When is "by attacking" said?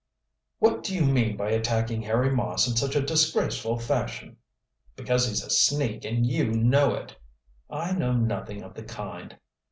1.37-2.01